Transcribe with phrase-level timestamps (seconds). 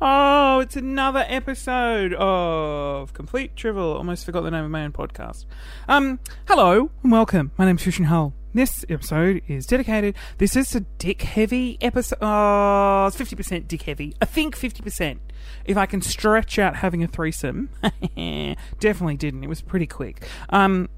[0.00, 3.94] Oh, it's another episode of Complete Trivial.
[3.96, 5.44] Almost forgot the name of my own podcast.
[5.88, 7.50] Um, hello and welcome.
[7.58, 8.32] My name's Christian Hull.
[8.54, 10.14] This episode is dedicated.
[10.38, 12.18] This is a dick heavy episode.
[12.22, 14.14] Oh, it's 50% dick heavy.
[14.22, 15.18] I think 50%.
[15.64, 17.70] If I can stretch out having a threesome.
[18.78, 19.42] Definitely didn't.
[19.42, 20.24] It was pretty quick.
[20.50, 20.88] Um,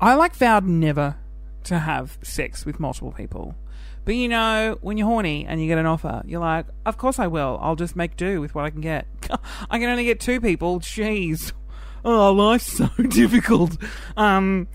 [0.00, 1.18] I like vowed never
[1.64, 3.54] to have sex with multiple people.
[4.08, 7.18] But you know, when you're horny and you get an offer, you're like, of course
[7.18, 7.58] I will.
[7.60, 9.06] I'll just make do with what I can get.
[9.70, 10.80] I can only get two people.
[10.80, 11.52] Jeez.
[12.06, 13.76] Oh, life's so difficult.
[14.16, 14.66] Um,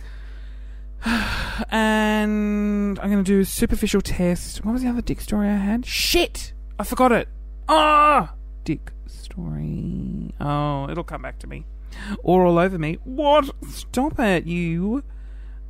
[1.71, 4.63] and I'm going to do a superficial test.
[4.63, 5.83] What was the other dick story I had?
[5.83, 6.53] Shit!
[6.77, 7.27] I forgot it.
[7.67, 8.35] Ah!
[8.65, 10.31] Dick story.
[10.39, 11.65] Oh, it'll come back to me.
[12.21, 12.99] Or all over me.
[13.03, 13.49] What?
[13.67, 15.03] Stop it, you.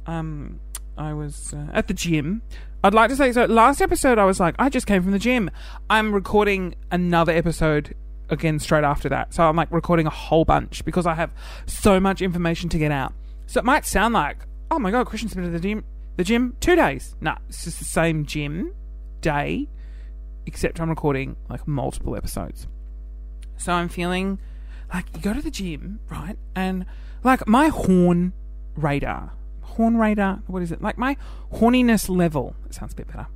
[0.05, 0.59] Um,
[0.97, 2.41] I was uh, at the gym.
[2.85, 3.45] I'd like to say so.
[3.45, 5.49] Last episode, I was like, I just came from the gym.
[5.89, 7.95] I'm recording another episode
[8.29, 9.33] again straight after that.
[9.33, 11.31] So I'm like recording a whole bunch because I have
[11.65, 13.13] so much information to get out.
[13.45, 15.85] So it might sound like, oh my god, Christian's been to the gym,
[16.17, 17.15] the gym two days.
[17.21, 18.73] Nah, it's just the same gym
[19.21, 19.69] day,
[20.45, 22.67] except I'm recording like multiple episodes.
[23.55, 24.39] So I'm feeling
[24.93, 26.37] like you go to the gym, right?
[26.53, 26.85] And
[27.23, 28.33] like my horn
[28.75, 29.31] radar
[29.75, 30.41] horn radar.
[30.47, 30.81] What is it?
[30.81, 31.17] Like my
[31.53, 32.55] horniness level.
[32.65, 33.27] It sounds a bit better.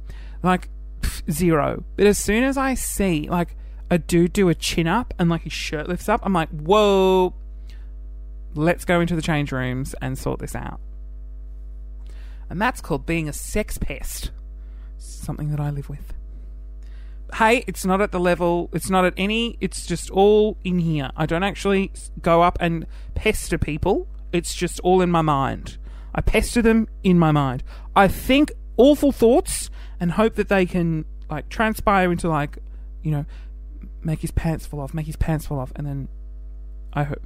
[0.44, 0.70] Like
[1.02, 1.84] pff, zero.
[1.96, 3.56] But as soon as I see like
[3.90, 7.34] a dude do a chin up and like his shirt lifts up, I'm like, whoa.
[8.56, 10.80] Let's go into the change rooms and sort this out.
[12.50, 14.32] And that's called being a sex pest.
[14.98, 16.14] Something that I live with.
[17.36, 21.12] Hey, it's not at the level, it's not at any, it's just all in here.
[21.18, 24.08] I don't actually go up and pester people.
[24.32, 25.78] It's just all in my mind.
[26.18, 27.64] I pester them in my mind.
[27.96, 32.58] I think awful thoughts and hope that they can like transpire into like,
[33.04, 33.26] you know,
[34.02, 36.08] make his pants fall off, make his pants fall off, and then
[36.92, 37.22] I hope.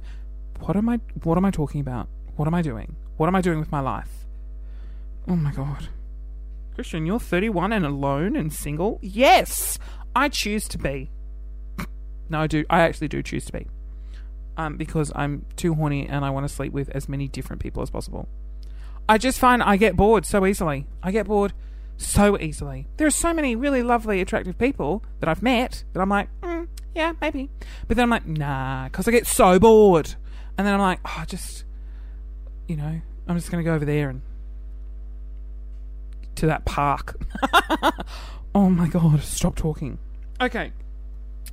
[0.60, 1.00] What am I?
[1.24, 2.06] What am I talking about?
[2.36, 2.94] What am I doing?
[3.16, 4.26] What am I doing with my life?
[5.26, 5.88] Oh my god,
[6.74, 8.98] Christian, you're 31 and alone and single.
[9.02, 9.78] Yes,
[10.14, 11.10] I choose to be.
[12.28, 12.64] no, I do.
[12.68, 13.66] I actually do choose to be.
[14.58, 17.82] Um, because I'm too horny and I want to sleep with as many different people
[17.82, 18.28] as possible.
[19.08, 20.86] I just find I get bored so easily.
[21.02, 21.52] I get bored
[21.96, 22.86] so easily.
[22.96, 26.68] There are so many really lovely, attractive people that I've met that I'm like, mm,
[26.94, 27.50] yeah, maybe.
[27.88, 30.14] But then I'm like, nah, because I get so bored.
[30.58, 31.64] And then I'm like, oh, just,
[32.66, 34.22] you know, I'm just going to go over there and
[36.36, 37.20] to that park.
[38.54, 39.98] oh my god, stop talking.
[40.40, 40.72] Okay.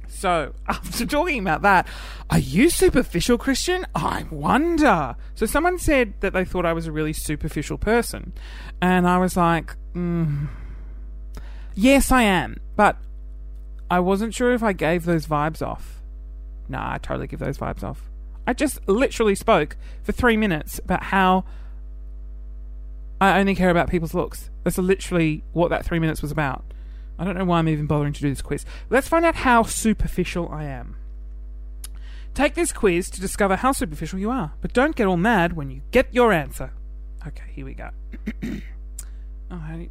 [0.09, 1.87] So, after talking about that,
[2.29, 3.85] are you superficial, Christian?
[3.95, 5.15] I wonder.
[5.35, 8.33] So, someone said that they thought I was a really superficial person.
[8.81, 10.49] And I was like, mm,
[11.75, 12.59] yes, I am.
[12.75, 12.97] But
[13.89, 16.01] I wasn't sure if I gave those vibes off.
[16.67, 18.09] Nah, I totally give those vibes off.
[18.45, 21.45] I just literally spoke for three minutes about how
[23.21, 24.49] I only care about people's looks.
[24.63, 26.68] That's literally what that three minutes was about.
[27.19, 28.65] I don't know why I'm even bothering to do this quiz.
[28.89, 30.95] Let's find out how superficial I am.
[32.33, 35.69] Take this quiz to discover how superficial you are, but don't get all mad when
[35.69, 36.71] you get your answer.
[37.27, 37.89] Okay, here we go.
[39.51, 39.85] oh,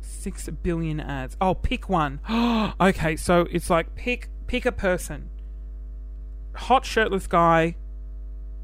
[0.00, 1.36] six billion ads.
[1.40, 2.18] Oh, pick one.
[2.80, 5.30] okay, so it's like pick pick a person.
[6.56, 7.76] Hot shirtless guy,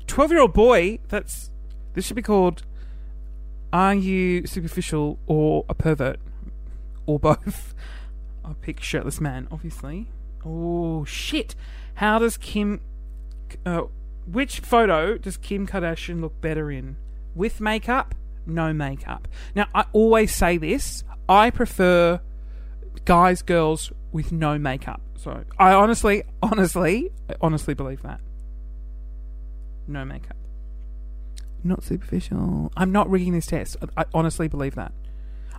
[0.08, 0.98] twelve year old boy.
[1.08, 1.50] That's
[1.92, 2.64] this should be called.
[3.72, 6.18] Are you superficial or a pervert?
[7.06, 7.74] Or both.
[8.44, 10.08] I'll pick shirtless man, obviously.
[10.44, 11.54] Oh shit!
[11.94, 12.80] How does Kim?
[13.64, 13.82] Uh,
[14.26, 16.96] which photo does Kim Kardashian look better in?
[17.34, 18.14] With makeup?
[18.46, 19.28] No makeup.
[19.54, 21.04] Now I always say this.
[21.28, 22.20] I prefer
[23.04, 25.00] guys, girls with no makeup.
[25.16, 28.20] So I honestly, honestly, I honestly believe that.
[29.86, 30.36] No makeup.
[31.62, 32.70] Not superficial.
[32.76, 33.76] I'm not rigging this test.
[33.96, 34.92] I honestly believe that.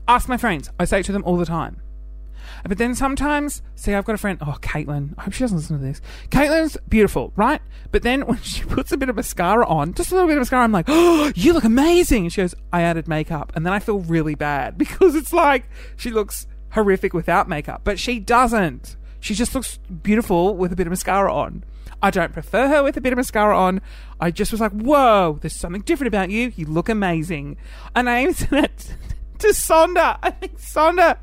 [0.08, 0.70] Ask my friends.
[0.80, 1.82] I say it to them all the time.
[2.68, 5.14] But then sometimes, see, I've got a friend, oh, Caitlin.
[5.18, 6.02] I hope she doesn't listen to this.
[6.30, 7.62] Caitlin's beautiful, right?
[7.92, 10.42] But then when she puts a bit of mascara on, just a little bit of
[10.42, 12.24] mascara, I'm like, oh, you look amazing.
[12.24, 13.52] And she goes, I added makeup.
[13.56, 15.66] And then I feel really bad because it's like
[15.96, 18.98] she looks horrific without makeup, but she doesn't.
[19.20, 21.64] She just looks beautiful with a bit of mascara on.
[22.02, 23.82] I don't prefer her with a bit of mascara on.
[24.20, 26.52] I just was like, whoa, there's something different about you.
[26.56, 27.58] You look amazing.
[27.96, 28.96] And I aimed at
[29.40, 30.18] to Sonda.
[30.22, 31.18] I think Sonda.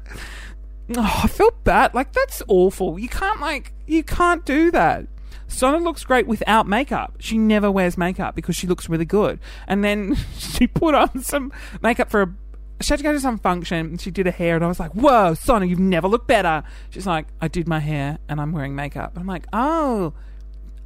[0.97, 1.95] Oh, I felt bad.
[1.95, 2.99] Like that's awful.
[2.99, 5.07] You can't like you can't do that.
[5.49, 7.15] Sonda looks great without makeup.
[7.19, 9.39] She never wears makeup because she looks really good.
[9.67, 12.35] And then she put on some makeup for a,
[12.81, 14.81] she had to go to some function and she did her hair and I was
[14.81, 16.63] like, Whoa, Sonna, you've never looked better.
[16.91, 19.13] She's like, I did my hair and I'm wearing makeup.
[19.17, 20.15] I'm like, Oh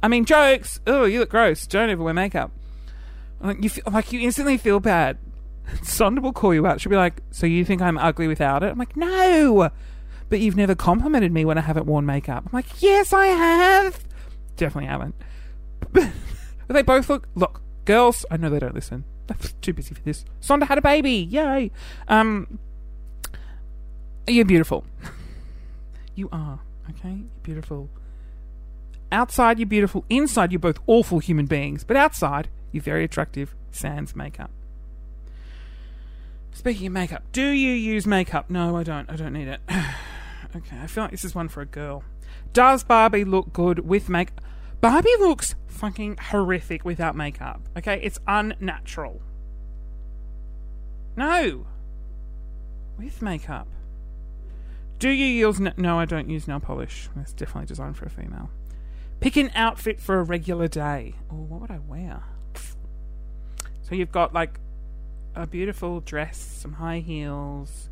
[0.01, 2.51] I mean jokes, oh, you look gross, don't ever wear makeup.
[3.41, 5.17] Like you feel, like you instantly feel bad.
[5.81, 6.81] Sonda will call you out.
[6.81, 8.67] She'll be like, So you think I'm ugly without it?
[8.71, 9.69] I'm like, No
[10.29, 12.43] But you've never complimented me when I haven't worn makeup.
[12.45, 13.99] I'm like, Yes I have
[14.55, 15.15] Definitely haven't.
[15.91, 16.09] but
[16.69, 19.03] they both look look, girls, I know they don't listen.
[19.27, 20.25] They're too busy for this.
[20.41, 21.27] Sonda had a baby.
[21.29, 21.71] Yay.
[22.07, 22.59] Um,
[24.27, 24.85] you're beautiful.
[26.15, 26.59] you are.
[26.89, 27.09] Okay?
[27.09, 27.89] You're beautiful.
[29.11, 30.05] Outside, you're beautiful.
[30.09, 31.83] Inside, you're both awful human beings.
[31.83, 33.53] But outside, you're very attractive.
[33.71, 34.49] Sans makeup.
[36.57, 38.49] Speaking of makeup, do you use makeup?
[38.49, 39.07] No, I don't.
[39.11, 39.61] I don't need it.
[39.69, 42.03] okay, I feel like this is one for a girl.
[42.51, 44.41] Does Barbie look good with makeup?
[44.81, 47.61] Barbie looks fucking horrific without makeup.
[47.77, 49.21] Okay, it's unnatural.
[51.15, 51.67] No.
[52.97, 53.67] With makeup.
[54.97, 55.99] Do you use n- no?
[55.99, 57.07] I don't use nail polish.
[57.17, 58.49] It's definitely designed for a female.
[59.19, 61.13] Pick an outfit for a regular day.
[61.31, 62.23] Oh, what would I wear?
[63.83, 64.59] So you've got like
[65.37, 67.89] a beautiful dress, some high heels,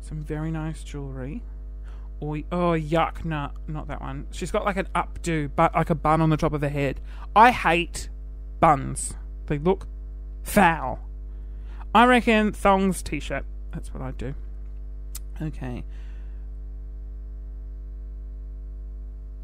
[0.00, 1.42] some very nice jewelry.
[2.20, 4.26] Or oh yuck, no, not that one.
[4.32, 7.00] She's got like an updo, but like a bun on the top of her head.
[7.36, 8.08] I hate
[8.58, 9.14] buns.
[9.46, 9.86] They look
[10.42, 10.98] foul.
[11.94, 13.44] I reckon thongs t-shirt.
[13.72, 14.34] That's what I'd do.
[15.40, 15.84] Okay.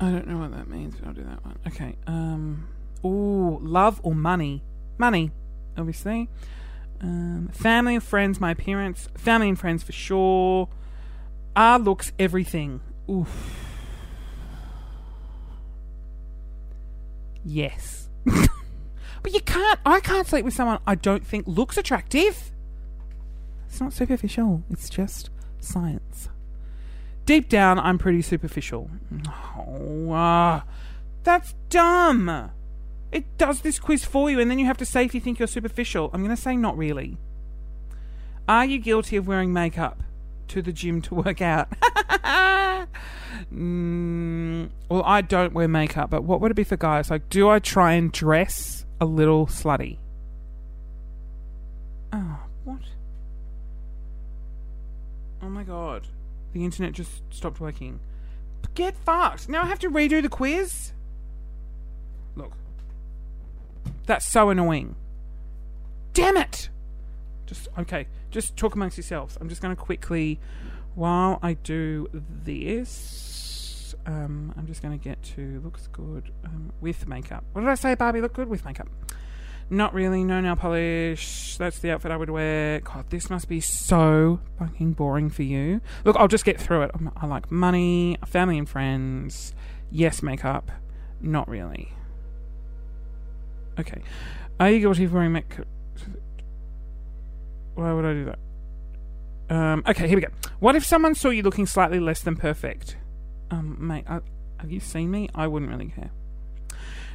[0.01, 1.59] I don't know what that means, but I'll do that one.
[1.69, 1.95] Okay.
[2.09, 2.67] Um.
[3.05, 4.63] Ooh, love or money?
[4.99, 5.31] Money,
[5.79, 6.29] obviously.
[7.01, 9.09] Um, family and friends, my parents.
[9.17, 10.69] Family and friends for sure.
[11.57, 12.81] Ah, looks everything.
[13.11, 13.61] Oof.
[17.45, 18.09] Yes.
[18.25, 19.79] but you can't.
[19.85, 22.51] I can't sleep with someone I don't think looks attractive.
[23.69, 24.63] It's not superficial.
[24.71, 25.31] It's just
[25.61, 26.29] science.
[27.27, 28.91] Deep down, I'm pretty superficial.
[29.57, 30.61] Oh, uh,
[31.23, 32.51] that's dumb.
[33.15, 35.39] It does this quiz for you, and then you have to say if you think
[35.39, 36.11] you're superficial.
[36.13, 37.17] I'm going to say not really.
[38.49, 40.03] Are you guilty of wearing makeup
[40.49, 41.71] to the gym to work out?
[43.55, 47.09] mm, well, I don't wear makeup, but what would it be for guys?
[47.09, 49.99] Like, do I try and dress a little slutty?
[52.13, 52.83] Oh, what?
[55.41, 56.09] Oh my god.
[56.53, 58.01] The internet just stopped working.
[58.75, 59.49] Get fucked.
[59.49, 60.93] Now I have to redo the quiz?
[62.35, 62.53] Look.
[64.07, 64.97] That's so annoying.
[66.13, 66.69] Damn it!
[67.47, 69.37] Just, okay, just talk amongst yourselves.
[69.41, 70.41] I'm just going to quickly,
[70.95, 77.09] while I do this, um, I'm just going to get to looks good um, with
[77.09, 77.45] makeup.
[77.53, 78.21] What did I say, Barbie?
[78.21, 78.89] Look good with makeup.
[79.71, 81.57] Not really, no nail polish.
[81.57, 82.81] That's the outfit I would wear.
[82.81, 85.81] God, this must be so fucking boring for you.
[86.05, 86.91] Look, I'll just get through it.
[87.17, 89.55] I like money, family and friends.
[89.91, 90.71] Yes, makeup.
[91.21, 91.95] Not really.
[93.79, 94.03] Okay.
[94.61, 95.67] Are you guilty of wearing makeup?
[97.75, 98.39] Why would I do that?
[99.51, 100.29] Um, okay, here we go.
[100.61, 102.97] What if someone saw you looking slightly less than perfect?
[103.51, 104.21] Um, mate, I,
[104.59, 105.29] have you seen me?
[105.35, 106.11] I wouldn't really care.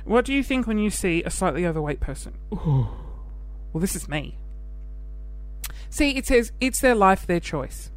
[0.06, 2.38] What do you think when you see a slightly overweight person?
[2.54, 2.88] Ooh.
[3.72, 4.38] Well, this is me.
[5.90, 7.92] See, it says it's their life, their choice.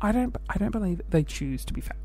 [0.00, 0.36] I don't.
[0.48, 1.96] I don't believe they choose to be fat.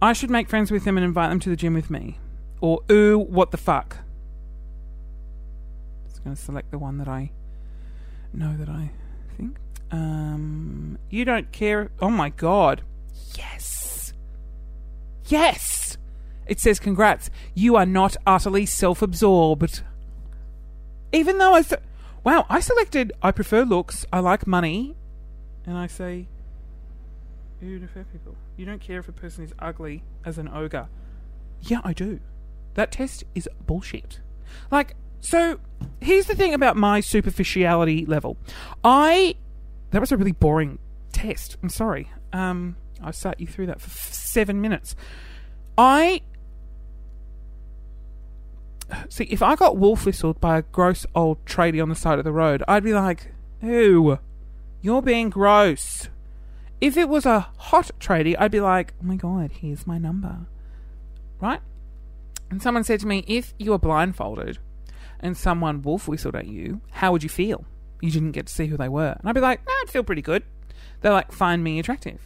[0.00, 2.18] I should make friends with them and invite them to the gym with me.
[2.60, 3.98] Or ooh, what the fuck?
[6.16, 7.30] Just going to select the one that I
[8.32, 8.90] know that I
[9.36, 9.58] think.
[9.90, 11.90] Um, you don't care.
[12.00, 12.80] Oh my god.
[13.36, 14.14] Yes.
[15.26, 15.98] Yes.
[16.46, 19.82] It says, congrats, you are not utterly self absorbed.
[21.12, 21.60] Even though I.
[21.60, 21.82] Th-
[22.24, 24.96] wow, I selected, I prefer looks, I like money,
[25.66, 26.28] and I say,
[27.60, 28.36] you prefer people.
[28.56, 30.88] You don't care if a person is ugly as an ogre.
[31.60, 32.20] Yeah, I do.
[32.72, 34.20] That test is bullshit.
[34.70, 35.58] Like, so
[36.00, 38.36] here's the thing about my superficiality level.
[38.84, 39.36] I.
[39.90, 40.78] That was a really boring
[41.12, 41.56] test.
[41.62, 42.10] I'm sorry.
[42.32, 44.96] Um, I sat you through that for f- seven minutes.
[45.78, 46.22] I
[49.08, 52.24] see, if I got wolf whistled by a gross old tradie on the side of
[52.24, 53.32] the road, I'd be like,
[53.62, 54.18] ew,
[54.80, 56.08] you're being gross.
[56.80, 60.46] If it was a hot tradie, I'd be like, oh my god, here's my number.
[61.40, 61.60] Right?
[62.50, 64.58] And someone said to me, if you were blindfolded
[65.20, 67.64] and someone wolf whistled at you, how would you feel?
[68.00, 69.16] You didn't get to see who they were.
[69.18, 70.42] And I'd be like, nah, I'd feel pretty good.
[71.00, 72.20] They're like, find me attractive.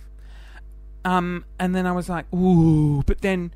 [1.04, 3.52] Um, and then I was like, ooh, but then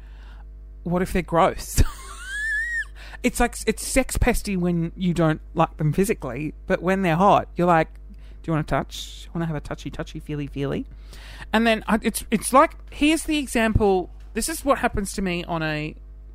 [0.84, 1.82] what if they're gross?
[3.22, 7.48] it's like it's sex pesty when you don't like them physically, but when they're hot,
[7.56, 7.88] you're like,
[8.42, 9.28] Do you want to touch?
[9.34, 10.86] Want to have a touchy, touchy, feely, feely?
[11.52, 14.10] And then I, it's it's like here's the example.
[14.34, 15.94] This is what happens to me on a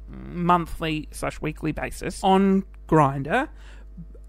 [0.09, 2.23] monthly slash weekly basis.
[2.23, 3.49] On Grindr.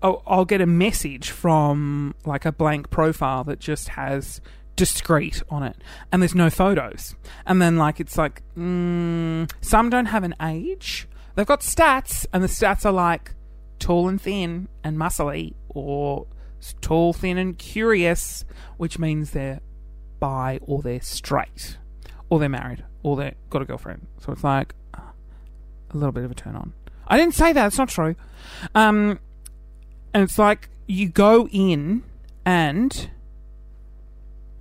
[0.03, 4.41] I'll, get a message from like a blank profile that just has
[4.77, 5.77] discreet on it
[6.11, 7.15] and there's no photos.
[7.45, 11.07] And then like it's like mm, some don't have an age.
[11.35, 13.35] They've got stats and the stats are like
[13.79, 16.27] tall and thin and muscly or
[16.81, 18.45] tall thin and curious
[18.79, 19.61] which means they're
[20.19, 21.77] bi or they're straight
[22.31, 24.07] or they're married or they've got a girlfriend.
[24.19, 24.75] So it's like
[25.93, 26.73] a little bit of a turn on
[27.09, 28.15] i didn't say that it's not true
[28.75, 29.19] um
[30.13, 32.03] and it's like you go in
[32.45, 33.11] and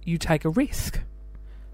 [0.04, 1.02] you take a risk.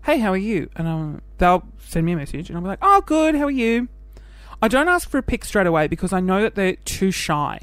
[0.05, 0.69] Hey, how are you?
[0.75, 3.35] And um, they'll send me a message, and I'll be like, "Oh, good.
[3.35, 3.87] How are you?"
[4.61, 7.59] I don't ask for a pic straight away because I know that they're too shy,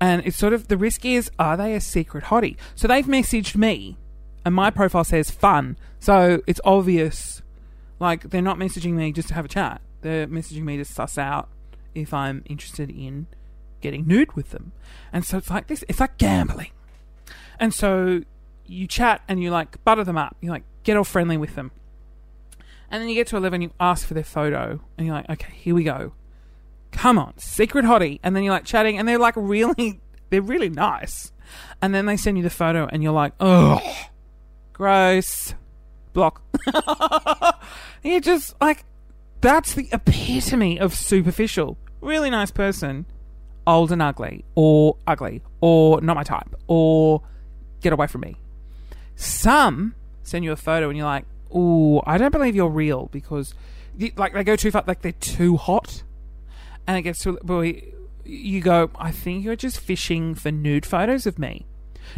[0.00, 2.56] and it's sort of the risk is, are they a secret hottie?
[2.74, 3.96] So they've messaged me,
[4.44, 7.42] and my profile says fun, so it's obvious.
[7.98, 11.18] Like they're not messaging me just to have a chat; they're messaging me to suss
[11.18, 11.48] out
[11.94, 13.26] if I'm interested in
[13.80, 14.72] getting nude with them.
[15.12, 15.84] And so it's like this.
[15.88, 16.70] It's like gambling.
[17.58, 18.22] And so
[18.66, 20.36] you chat and you like butter them up.
[20.40, 21.72] You like get all friendly with them.
[22.90, 25.52] And then you get to 11, you ask for their photo, and you're like, okay,
[25.54, 26.12] here we go.
[26.90, 28.20] Come on, secret hottie.
[28.22, 31.32] And then you're like chatting, and they're like really, they're really nice.
[31.80, 33.80] And then they send you the photo, and you're like, ugh,
[34.74, 35.54] gross.
[36.12, 36.42] Block.
[38.02, 38.84] you're just like,
[39.42, 41.76] that's the epitome of superficial.
[42.00, 43.06] Really nice person,
[43.66, 47.22] old and ugly, or ugly, or not my type, or
[47.80, 48.36] get away from me.
[49.16, 53.54] Some send you a photo and you're like, "Ooh, I don't believe you're real," because
[54.16, 56.02] like they go too far, like they're too hot,
[56.86, 57.82] and it gets to boy.
[58.24, 61.66] You go, I think you're just fishing for nude photos of me.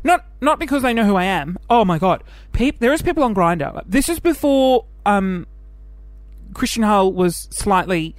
[0.02, 1.58] Not not because they know who I am.
[1.70, 3.82] Oh my god, Peep, there is people on Grindr.
[3.86, 5.46] This is before um,
[6.54, 8.16] Christian Hull was slightly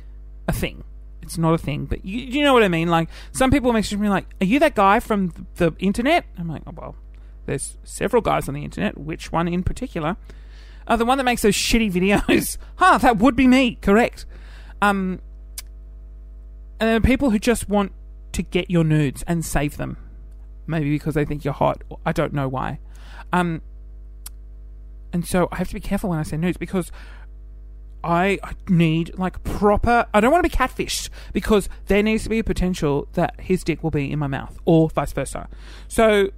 [0.48, 0.84] a thing.
[1.22, 2.88] It's not a thing, but you, you know what I mean.
[2.88, 6.62] Like some people message me like, "Are you that guy from the internet?" I'm like,
[6.68, 6.96] "Oh well,
[7.46, 8.98] there's several guys on the internet.
[8.98, 10.18] Which one in particular?
[10.88, 12.58] Uh, the one that makes those shitty videos.
[12.76, 13.76] huh, that would be me.
[13.82, 14.26] Correct.
[14.82, 15.20] Um,
[16.80, 17.92] and then people who just want
[18.34, 19.98] to get your nudes and save them.
[20.68, 21.84] Maybe because they think you're hot.
[22.06, 22.80] I don't know why.
[23.32, 23.62] Um,
[25.14, 26.92] and so I have to be careful when I say nudes because
[28.06, 28.38] I
[28.70, 30.06] need like proper.
[30.14, 33.64] I don't want to be catfished because there needs to be a potential that his
[33.64, 35.50] dick will be in my mouth or vice versa.
[35.88, 36.30] So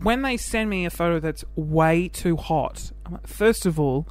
[0.00, 4.06] when they send me a photo that's way too hot, I'm like, first of all,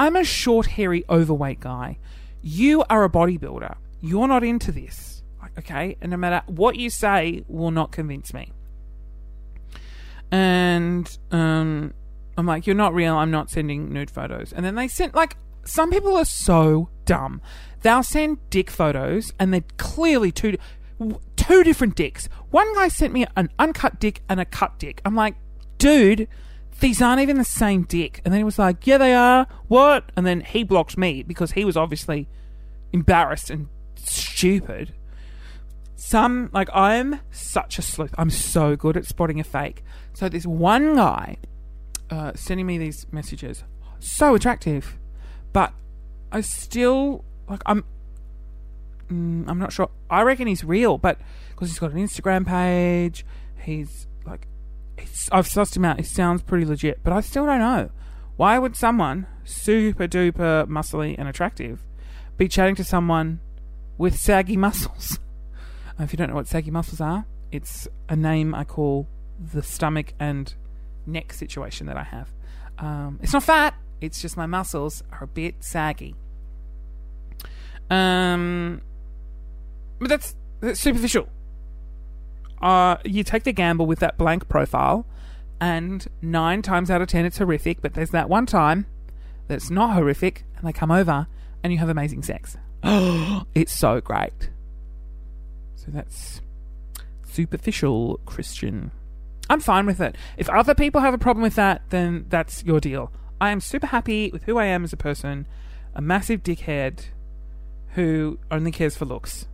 [0.00, 1.98] I'm a short, hairy, overweight guy.
[2.42, 3.76] You are a bodybuilder.
[4.00, 5.22] You're not into this.
[5.58, 5.96] Okay?
[6.00, 8.52] And no matter what you say, will not convince me.
[10.32, 11.94] And um,
[12.36, 13.14] I'm like, you're not real.
[13.14, 14.52] I'm not sending nude photos.
[14.52, 17.40] And then they sent, like, some people are so dumb.
[17.82, 20.56] They'll send dick photos, and they're clearly two
[21.36, 22.28] two different dicks.
[22.50, 25.02] One guy sent me an uncut dick and a cut dick.
[25.04, 25.36] I'm like,
[25.78, 26.26] dude,
[26.80, 28.22] these aren't even the same dick.
[28.24, 29.46] And then he was like, yeah, they are.
[29.68, 30.10] What?
[30.16, 32.28] And then he blocked me because he was obviously
[32.92, 34.94] embarrassed and stupid.
[35.94, 38.14] Some, like, I'm such a sleuth.
[38.18, 39.82] I'm so good at spotting a fake.
[40.12, 41.36] So this one guy
[42.10, 43.64] uh, sending me these messages,
[43.98, 44.98] so attractive,
[45.52, 45.72] but
[46.32, 47.84] I still, like, I'm,
[49.08, 49.90] mm, I'm not sure.
[50.10, 51.18] I reckon he's real, but
[51.50, 53.24] because he's got an Instagram page,
[53.60, 54.46] he's like,
[54.98, 55.98] he's, I've sussed him out.
[55.98, 57.90] He sounds pretty legit, but I still don't know.
[58.36, 61.82] Why would someone super duper muscly and attractive
[62.36, 63.40] be chatting to someone
[63.96, 65.18] with saggy muscles?
[65.98, 70.12] if you don't know what saggy muscles are, it's a name I call the stomach
[70.18, 70.52] and
[71.06, 72.30] neck situation that I have.
[72.78, 73.74] Um, it's not fat.
[74.00, 76.14] It's just my muscles are a bit saggy.
[77.90, 78.82] Um,
[79.98, 81.28] but that's, that's superficial.
[82.60, 85.06] Uh, you take the gamble with that blank profile,
[85.60, 87.80] and nine times out of ten it's horrific.
[87.80, 88.86] But there's that one time
[89.48, 91.26] that's not horrific, and they come over,
[91.62, 92.56] and you have amazing sex.
[93.54, 94.50] it's so great.
[95.76, 96.40] So that's
[97.24, 98.90] superficial Christian.
[99.48, 100.16] I'm fine with it.
[100.36, 103.12] If other people have a problem with that, then that's your deal.
[103.40, 105.46] I am super happy with who I am as a person,
[105.94, 107.06] a massive dickhead
[107.94, 109.46] who only cares for looks.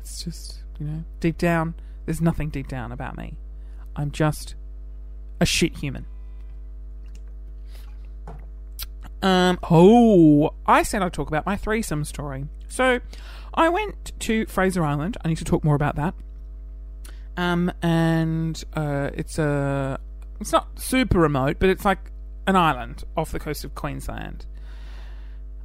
[0.00, 3.36] It's just, you know, deep down, there's nothing deep down about me.
[3.96, 4.54] I'm just
[5.40, 6.06] a shit human.
[9.22, 12.46] Um, oh, I said I'd talk about my threesome story.
[12.68, 13.00] So,
[13.54, 15.16] I went to Fraser Island.
[15.24, 16.14] I need to talk more about that.
[17.36, 19.98] Um, and uh, it's a
[20.40, 22.10] it's not super remote, but it's like
[22.46, 24.46] an island off the coast of Queensland.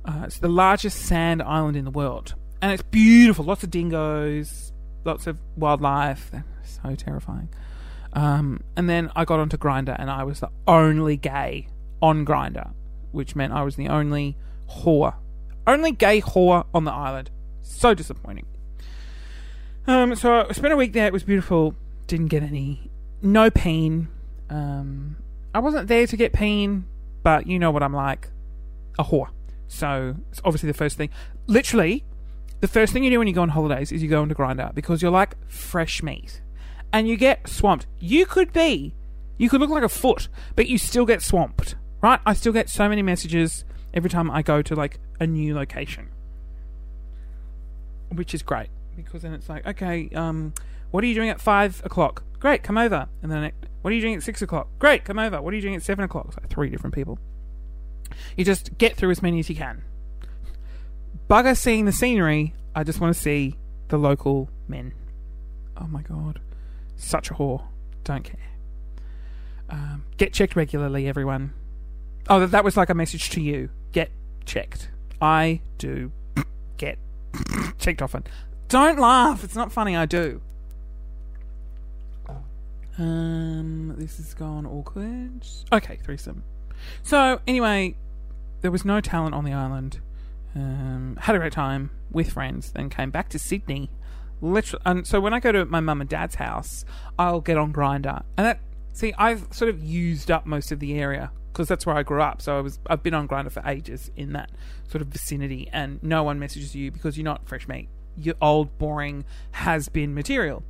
[0.04, 3.46] Uh, it's the largest sand island in the world, and it's beautiful.
[3.46, 4.72] Lots of dingoes,
[5.06, 6.32] lots of wildlife.
[6.32, 7.50] They're so terrifying.
[8.14, 11.68] Um, and then I got onto Grindr, and I was the only gay
[12.02, 12.74] on Grindr,
[13.12, 14.38] which meant I was the only
[14.70, 15.16] whore,
[15.68, 17.30] only gay whore on the island.
[17.62, 18.48] So disappointing.
[19.88, 21.08] Um, so I spent a week there.
[21.08, 21.76] It was beautiful.
[22.08, 22.90] Didn't get any,
[23.22, 24.10] no pain.
[24.52, 25.16] Um,
[25.56, 26.86] I wasn't there to get pain,
[27.24, 28.30] but you know what I'm like,
[29.00, 29.30] a whore.
[29.68, 31.10] So it's obviously the first thing.
[31.48, 32.04] Literally,
[32.60, 34.76] the first thing you do when you go on holidays is you go into Grindr
[34.76, 36.42] because you're like fresh meat,
[36.92, 37.88] and you get swamped.
[38.00, 38.94] You could be,
[39.38, 42.20] you could look like a foot, but you still get swamped, right?
[42.26, 46.10] I still get so many messages every time I go to like a new location,
[48.14, 50.54] which is great because then it's like, okay, um,
[50.92, 52.24] what are you doing at five o'clock?
[52.42, 53.08] Great, come over.
[53.22, 53.52] And then,
[53.84, 54.68] what are you doing at six o'clock?
[54.80, 55.40] Great, come over.
[55.42, 56.26] What are you doing at seven o'clock?
[56.28, 57.20] It's like three different people.
[58.36, 59.84] You just get through as many as you can.
[61.30, 62.56] Bugger seeing the scenery.
[62.76, 63.58] I just want to see
[63.90, 64.94] the local men.
[65.78, 66.42] Oh my god,
[66.96, 67.64] such a whore.
[68.04, 68.36] Don't care.
[69.70, 71.54] Um, get checked regularly, everyone.
[72.28, 73.70] Oh, that was like a message to you.
[73.92, 74.10] Get
[74.46, 74.90] checked.
[75.22, 76.12] I do
[76.78, 76.98] get
[77.78, 78.24] checked often.
[78.68, 79.44] Don't laugh.
[79.44, 79.96] It's not funny.
[79.96, 80.42] I do.
[83.02, 85.46] Um, this has gone awkward.
[85.74, 86.44] Okay, threesome.
[87.02, 87.96] So anyway,
[88.62, 90.00] there was no talent on the island.
[90.56, 92.72] Um, had a great time with friends.
[92.72, 93.90] Then came back to Sydney.
[94.40, 96.86] Literally, and so when I go to my mum and dad's house,
[97.18, 98.60] I'll get on Grindr, and that
[98.92, 102.22] see I've sort of used up most of the area because that's where I grew
[102.22, 102.42] up.
[102.42, 104.52] So I was I've been on Grindr for ages in that
[104.88, 107.90] sort of vicinity, and no one messages you because you're not fresh meat.
[108.18, 110.64] You're old, boring, has been material.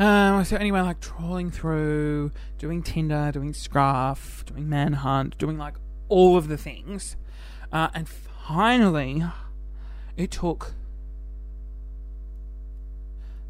[0.00, 5.74] Um, so anyway, like trawling through, doing Tinder, doing Scruff, doing Manhunt, doing like
[6.08, 7.16] all of the things,
[7.70, 9.22] uh, and finally,
[10.16, 10.72] it took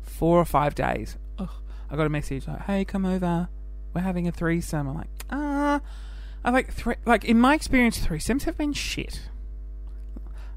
[0.03, 1.17] four or five days.
[1.39, 1.49] Ugh,
[1.89, 3.49] I got a message like, "Hey, come over.
[3.95, 5.81] We're having a threesome." I'm like, ah.
[6.45, 6.97] I like three.
[7.05, 9.29] Like in my experience, threesomes have been shit.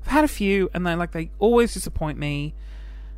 [0.02, 2.56] I've had a few, and they like they always disappoint me.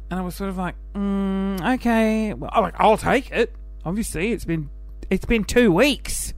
[0.09, 3.55] And I was sort of like, mm, okay, well, I'm like I'll take it.
[3.83, 4.69] Obviously, it's been
[5.09, 6.33] it's been two weeks,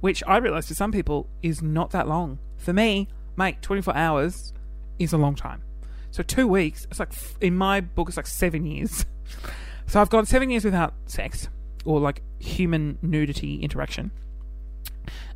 [0.00, 2.38] which I realise for some people is not that long.
[2.56, 4.52] For me, mate, 24 hours
[4.98, 5.62] is a long time.
[6.10, 9.04] So two weeks, it's like in my book, it's like seven years.
[9.86, 11.48] so I've gone seven years without sex
[11.84, 14.10] or like human nudity interaction.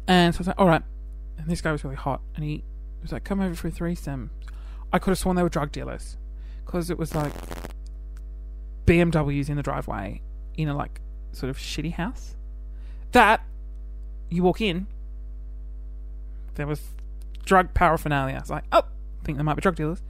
[0.07, 0.83] And so I was like, all right.
[1.39, 2.65] And this guy was really hot, and he
[3.03, 4.31] was like, come over for a threesome.
[4.93, 6.17] I could have sworn they were drug dealers
[6.67, 7.33] because it was like
[8.85, 10.21] BMWs in the driveway
[10.57, 11.01] in a like
[11.33, 12.37] sort of shitty house.
[13.13, 13.43] That
[14.29, 14.87] you walk in,
[16.57, 16.83] there was
[17.45, 18.37] drug paraphernalia.
[18.37, 20.03] I was like, oh, I think there might be drug dealers.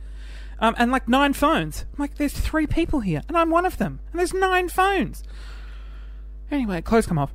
[0.58, 1.84] Um, and like nine phones.
[1.92, 5.22] I'm like, there's three people here, and I'm one of them, and there's nine phones.
[6.50, 7.32] Anyway, clothes come off.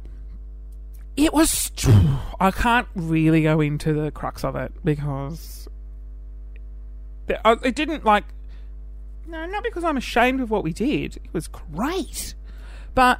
[1.15, 1.71] It was.
[2.39, 5.67] I can't really go into the crux of it because
[7.45, 8.23] uh, it didn't like.
[9.27, 11.17] No, not because I'm ashamed of what we did.
[11.17, 12.35] It was great,
[12.93, 13.19] but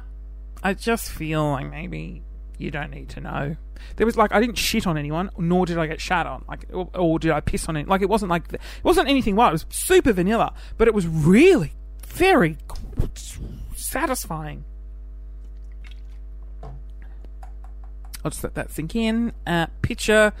[0.62, 2.22] I just feel like maybe
[2.58, 3.56] you don't need to know.
[3.96, 6.44] There was like I didn't shit on anyone, nor did I get shat on.
[6.48, 7.88] Like, or, or did I piss on it?
[7.88, 9.50] Like, it wasn't like it wasn't anything wild.
[9.50, 11.72] It was super vanilla, but it was really
[12.06, 12.58] very
[13.74, 14.64] satisfying.
[18.24, 19.32] I'll just let that sink in.
[19.46, 20.32] Uh, picture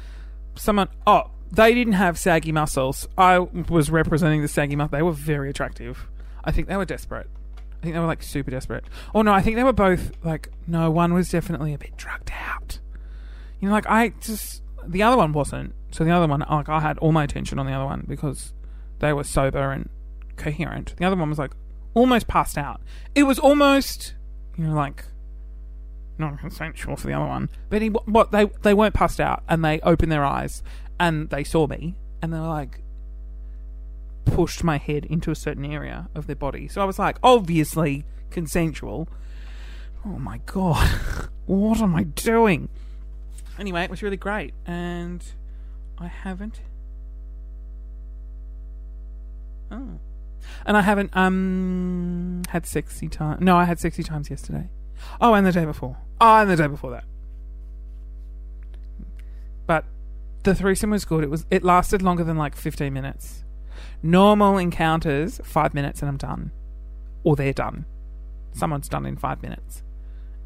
[0.54, 0.88] someone.
[1.06, 3.06] Oh, they didn't have saggy muscles.
[3.16, 4.92] I was representing the saggy muscles.
[4.92, 6.08] They were very attractive.
[6.42, 7.28] I think they were desperate.
[7.56, 8.84] I think they were like super desperate.
[9.14, 10.90] Oh no, I think they were both like no.
[10.90, 12.78] One was definitely a bit drugged out.
[13.60, 15.74] You know, like I just the other one wasn't.
[15.90, 18.54] So the other one, like I had all my attention on the other one because
[19.00, 19.90] they were sober and
[20.36, 20.94] coherent.
[20.96, 21.52] The other one was like
[21.92, 22.80] almost passed out.
[23.14, 24.14] It was almost,
[24.56, 25.04] you know, like
[26.18, 27.50] non-consensual for the other one.
[27.68, 30.62] But he, what they they weren't passed out, and they opened their eyes
[30.98, 32.82] and they saw me, and they were like
[34.24, 36.68] pushed my head into a certain area of their body.
[36.68, 39.08] So I was like, obviously consensual.
[40.04, 40.88] Oh my god,
[41.46, 42.68] what am I doing?
[43.58, 45.24] Anyway, it was really great, and
[45.98, 46.60] I haven't.
[49.70, 49.98] Oh.
[50.66, 53.38] And I haven't um had sexy time.
[53.40, 54.68] No, I had sexy times yesterday.
[55.20, 55.96] Oh, and the day before.
[56.20, 57.04] Oh, and the day before that.
[59.66, 59.84] But
[60.42, 61.24] the threesome was good.
[61.24, 63.44] It was it lasted longer than like fifteen minutes.
[64.02, 66.50] Normal encounters, five minutes and I'm done.
[67.24, 67.86] Or they're done.
[68.52, 69.82] someone's done in five minutes.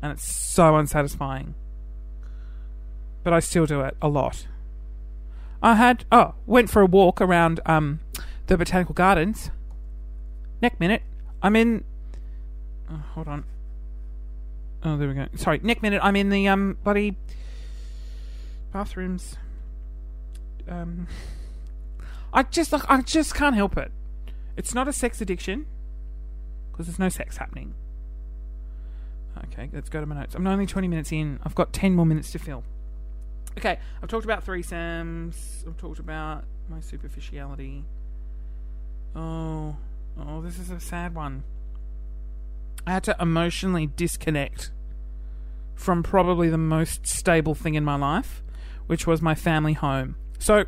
[0.02, 1.54] And it's so unsatisfying.
[3.22, 4.46] But I still do it a lot.
[5.62, 8.00] I had, oh, went for a walk around um,
[8.46, 9.50] the Botanical Gardens.
[10.62, 11.02] Neck minute.
[11.42, 11.84] I'm in.
[12.90, 13.44] Oh, hold on.
[14.84, 15.26] Oh, there we go.
[15.34, 16.00] Sorry, neck minute.
[16.02, 17.16] I'm in the um bloody
[18.72, 19.36] bathrooms.
[20.68, 21.06] Um,
[22.32, 23.90] I just like I just can't help it.
[24.56, 25.66] It's not a sex addiction
[26.70, 27.74] because there's no sex happening.
[29.52, 30.34] Okay, let's go to my notes.
[30.34, 31.38] I'm only 20 minutes in.
[31.42, 32.64] I've got 10 more minutes to fill.
[33.58, 35.66] Okay, I've talked about threesomes.
[35.66, 37.84] I've talked about my superficiality.
[39.14, 39.76] Oh,
[40.18, 41.42] oh, this is a sad one.
[42.86, 44.70] I had to emotionally disconnect
[45.74, 48.42] from probably the most stable thing in my life,
[48.86, 50.16] which was my family home.
[50.38, 50.64] So,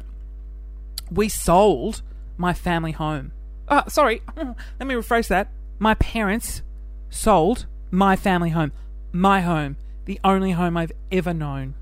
[1.10, 2.02] we sold
[2.36, 3.32] my family home.
[3.68, 5.48] Ah, sorry, let me rephrase that.
[5.78, 6.62] My parents
[7.10, 8.72] sold my family home.
[9.12, 9.76] My home.
[10.04, 11.74] The only home I've ever known.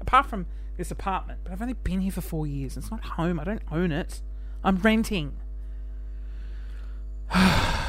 [0.00, 1.40] Apart from this apartment.
[1.44, 2.76] But I've only been here for four years.
[2.76, 3.38] It's not home.
[3.38, 4.22] I don't own it.
[4.64, 5.36] I'm renting.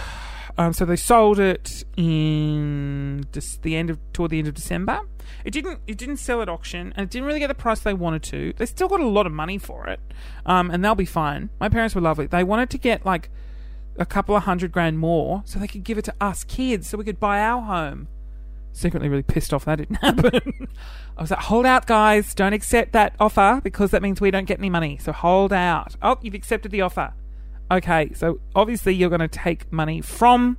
[0.61, 5.01] um, so they sold it in just the end of toward the end of December.
[5.43, 7.93] It didn't it didn't sell at auction and it didn't really get the price they
[7.95, 8.53] wanted to.
[8.57, 9.99] They still got a lot of money for it,
[10.45, 11.49] um, and they'll be fine.
[11.59, 12.27] My parents were lovely.
[12.27, 13.29] They wanted to get like
[13.97, 16.97] a couple of hundred grand more so they could give it to us kids so
[16.97, 18.07] we could buy our home.
[18.73, 20.67] Secretly, really pissed off that didn't happen.
[21.17, 22.33] I was like, hold out, guys.
[22.35, 24.97] Don't accept that offer because that means we don't get any money.
[25.01, 25.95] So hold out.
[26.01, 27.13] Oh, you've accepted the offer.
[27.71, 30.57] Okay, so obviously you're going to take money from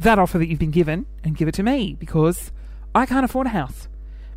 [0.00, 2.50] that offer that you've been given and give it to me because
[2.96, 3.88] I can't afford a house.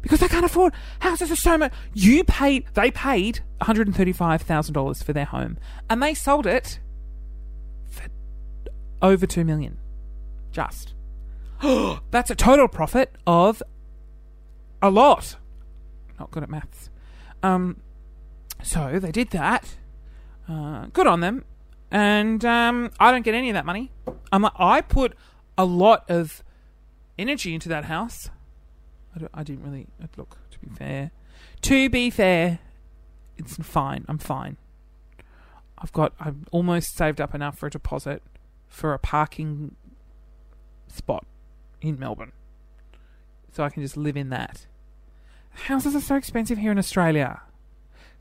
[0.04, 1.74] Because I can't afford houses are so much.
[1.94, 5.58] You paid, they paid $135,000 for their home
[5.90, 6.80] and they sold it
[7.90, 8.04] for
[9.02, 9.78] over 2 million.
[10.52, 10.94] Just.
[12.12, 13.64] That's a total profit of
[14.80, 15.38] a lot.
[16.20, 16.92] Not good at maths.
[17.42, 17.82] Um,
[18.62, 19.76] so they did that.
[20.48, 21.46] Uh, good on them.
[21.92, 23.92] And um, I don't get any of that money.
[24.32, 25.14] I'm like, I put
[25.58, 26.42] a lot of
[27.20, 28.30] energy into that house.
[29.16, 30.38] I, I didn't really look.
[30.52, 31.12] To be fair,
[31.62, 32.60] to be fair,
[33.38, 34.06] it's fine.
[34.08, 34.58] I'm fine.
[35.78, 36.14] I've got.
[36.20, 38.24] I've almost saved up enough for a deposit
[38.68, 39.76] for a parking
[40.88, 41.26] spot
[41.82, 42.32] in Melbourne,
[43.52, 44.68] so I can just live in that.
[45.66, 47.42] Houses are so expensive here in Australia.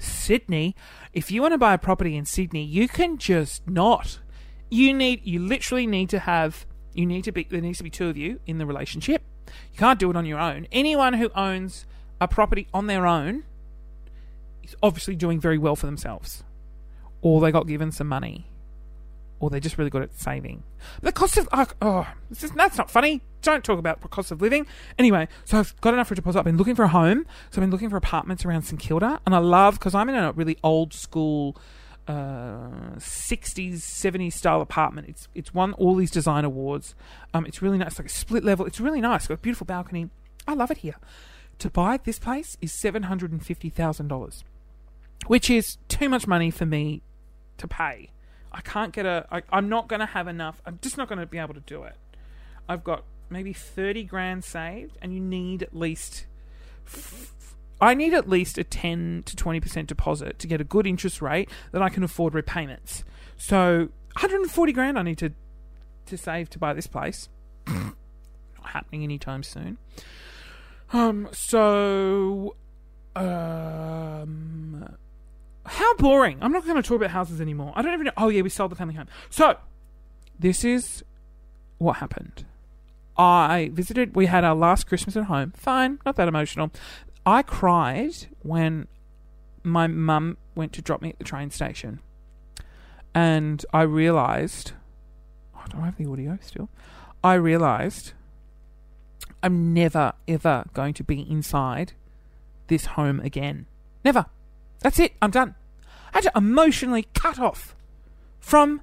[0.01, 0.75] Sydney,
[1.13, 4.19] if you want to buy a property in Sydney, you can just not.
[4.71, 7.91] You need you literally need to have you need to be there needs to be
[7.91, 9.23] two of you in the relationship.
[9.47, 10.67] You can't do it on your own.
[10.73, 11.87] Anyone who owns
[12.21, 13.45] a property on their own
[14.63, 16.45] is obviously doing very well for themselves.
[17.23, 18.47] Or they got given some money.
[19.41, 20.63] Or they're just really good at saving.
[21.03, 23.23] The cost of oh, oh this is, that's not funny.
[23.43, 24.67] Don't talk about cost of living.
[24.99, 26.41] Anyway, so I've got enough for a deposit.
[26.41, 27.27] I've been looking for a home.
[27.51, 30.15] So I've been looking for apartments around St Kilda, and I love because I'm in
[30.15, 31.57] a really old school,
[32.07, 35.09] uh, 60s, 70s style apartment.
[35.09, 36.95] It's it's won all these design awards.
[37.33, 38.67] Um, it's really nice, It's like a split level.
[38.67, 39.27] It's really nice.
[39.27, 40.11] Got a beautiful balcony.
[40.47, 40.97] I love it here.
[41.61, 44.45] To buy this place is seven hundred and fifty thousand dollars,
[45.27, 47.03] which is too much money for me
[47.59, 48.11] to pay.
[48.53, 49.27] I can't get a.
[49.31, 50.61] I, I'm not going to have enough.
[50.67, 51.95] I'm just not going to be able to do it.
[52.69, 56.27] I've got maybe 30 grand saved, and you need at least.
[57.81, 61.49] I need at least a 10 to 20% deposit to get a good interest rate
[61.73, 63.05] that I can afford repayments.
[63.39, 65.33] So, 140 grand I need to
[66.07, 67.29] to save to buy this place.
[67.67, 67.95] Not
[68.65, 69.79] happening anytime soon.
[70.93, 72.57] Um, so
[73.15, 74.97] um
[75.71, 76.39] how boring.
[76.41, 77.73] I'm not going to talk about houses anymore.
[77.77, 78.13] I don't even know.
[78.17, 79.07] Oh, yeah, we sold the family home.
[79.29, 79.57] So,
[80.39, 81.05] this is
[81.79, 82.45] what happened.
[83.21, 85.53] I visited, we had our last Christmas at home.
[85.55, 86.71] Fine, not that emotional.
[87.27, 88.89] I cried when
[89.63, 92.01] my mum went to drop me at the train station.
[93.15, 94.73] And I realised,
[95.55, 96.71] oh, do I have the audio still?
[97.23, 98.15] I realised
[99.43, 101.93] I'm never, ever going to be inside
[102.69, 103.67] this home again.
[104.03, 104.27] Never.
[104.79, 105.13] That's it.
[105.21, 105.57] I'm done.
[106.15, 107.77] I had to emotionally cut off
[108.39, 108.81] from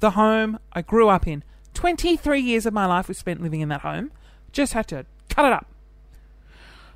[0.00, 1.44] the home I grew up in.
[1.74, 4.10] 23 years of my life was spent living in that home.
[4.52, 5.66] Just had to cut it up.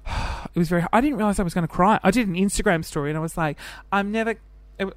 [0.54, 0.84] It was very.
[0.92, 2.00] I didn't realize I was going to cry.
[2.02, 3.58] I did an Instagram story and I was like,
[3.92, 4.36] I'm never.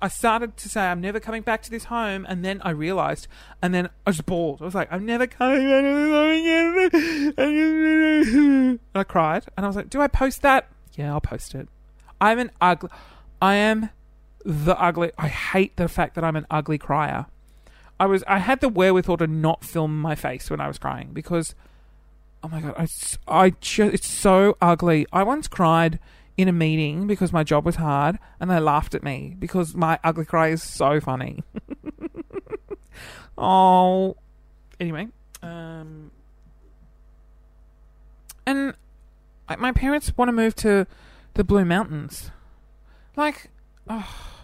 [0.01, 3.27] I started to say I'm never coming back to this home, and then I realized,
[3.61, 4.61] and then I was bawled.
[4.61, 8.39] I was like, I'm never coming back to this home again.
[8.71, 10.69] And I cried, and I was like, Do I post that?
[10.93, 11.67] Yeah, I'll post it.
[12.19, 12.89] I'm an ugly.
[13.41, 13.89] I am
[14.45, 15.11] the ugly.
[15.17, 17.25] I hate the fact that I'm an ugly crier.
[18.01, 18.23] I was.
[18.27, 21.55] I had the wherewithal to not film my face when I was crying because
[22.43, 22.87] Oh my god, I,
[23.27, 25.05] I just, it's so ugly.
[25.13, 25.99] I once cried
[26.37, 29.99] in a meeting because my job was hard, and they laughed at me because my
[30.03, 31.43] ugly cry is so funny.
[33.37, 34.15] oh,
[34.79, 35.07] anyway,
[35.43, 36.09] um,
[38.47, 38.73] and
[39.47, 40.87] like, my parents want to move to
[41.35, 42.31] the Blue Mountains.
[43.15, 43.51] Like,
[43.87, 44.40] oh,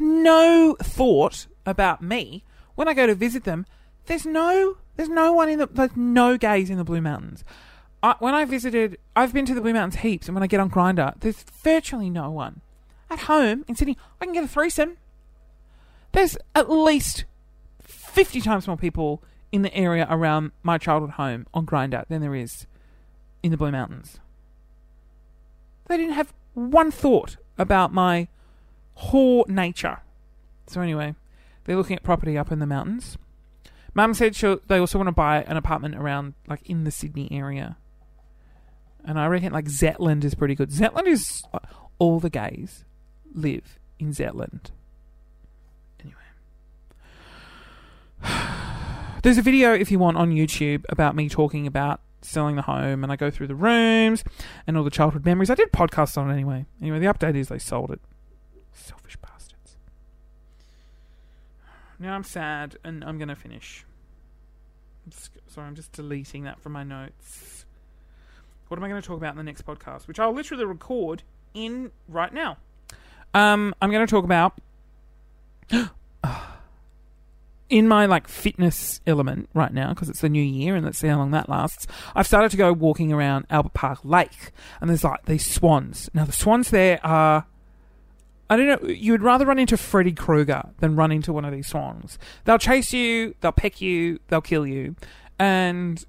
[0.00, 3.66] no thought about me when I go to visit them.
[4.06, 7.44] There's no, there's no one in the, there's no gays in the Blue Mountains.
[8.02, 10.60] I, when I visited, I've been to the Blue Mountains heaps, and when I get
[10.60, 12.60] on Grindr, there's virtually no one.
[13.10, 14.96] At home in Sydney, I can get a threesome.
[16.12, 17.24] There's at least
[17.82, 22.34] fifty times more people in the area around my childhood home on Grindr than there
[22.34, 22.66] is
[23.42, 24.20] in the Blue Mountains.
[25.86, 28.28] They didn't have one thought about my
[29.04, 30.00] whore nature.
[30.66, 31.14] So anyway,
[31.64, 33.18] they're looking at property up in the mountains.
[33.94, 34.34] Mum said
[34.68, 37.76] they also want to buy an apartment around, like, in the Sydney area.
[39.04, 40.70] And I reckon, like, Zetland is pretty good.
[40.70, 41.42] Zetland is...
[41.52, 41.58] Uh,
[41.98, 42.84] all the gays
[43.34, 44.70] live in Zetland.
[46.00, 46.16] Anyway.
[49.22, 53.02] There's a video, if you want, on YouTube about me talking about selling the home,
[53.02, 54.24] and I go through the rooms
[54.66, 55.50] and all the childhood memories.
[55.50, 56.66] I did podcasts on it anyway.
[56.80, 58.00] Anyway, the update is they sold it.
[58.78, 59.76] Selfish bastards.
[61.98, 63.84] Now I'm sad, and I'm going to finish.
[65.04, 67.64] I'm just, sorry, I'm just deleting that from my notes.
[68.68, 70.06] What am I going to talk about in the next podcast?
[70.06, 71.22] Which I'll literally record
[71.54, 72.58] in right now.
[73.34, 74.60] Um, I'm going to talk about
[77.70, 81.08] in my like fitness element right now because it's the new year and let's see
[81.08, 81.86] how long that lasts.
[82.14, 86.10] I've started to go walking around Albert Park Lake and there's like these swans.
[86.14, 87.46] Now the swans there are.
[88.50, 88.88] I don't know.
[88.88, 92.18] You would rather run into Freddy Krueger than run into one of these swans.
[92.44, 94.96] They'll chase you, they'll peck you, they'll kill you.
[95.38, 96.04] And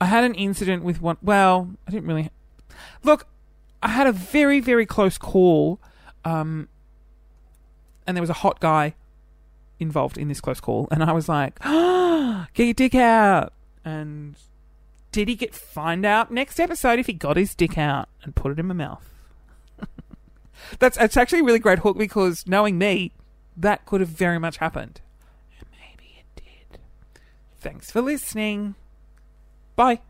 [0.00, 1.16] I had an incident with one.
[1.22, 2.30] Well, I didn't really.
[3.02, 3.26] Look,
[3.82, 5.80] I had a very, very close call.
[6.24, 6.68] Um,
[8.06, 8.94] and there was a hot guy
[9.78, 10.88] involved in this close call.
[10.90, 13.52] And I was like, ah, get your dick out.
[13.84, 14.36] And
[15.12, 18.52] did he get find out next episode if he got his dick out and put
[18.52, 19.06] it in my mouth?
[20.78, 23.12] That's it's actually a really great hook because knowing me,
[23.56, 25.00] that could have very much happened.
[25.58, 26.78] And maybe it did.
[27.58, 28.74] Thanks for listening.
[29.76, 30.00] Bye.